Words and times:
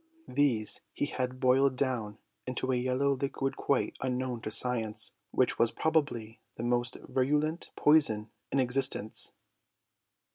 These 0.27 0.81
he 0.95 1.05
had 1.05 1.39
boiled 1.39 1.75
down 1.75 2.17
into 2.47 2.71
a 2.71 2.75
yellow 2.75 3.11
liquid 3.11 3.55
quite 3.55 3.95
unknown 4.01 4.41
to 4.41 4.49
science, 4.49 5.13
which 5.29 5.59
was 5.59 5.69
probably 5.71 6.39
the 6.57 6.63
most 6.63 6.97
virulent 7.07 7.69
poison 7.75 8.31
in 8.51 8.59
existence. 8.59 9.33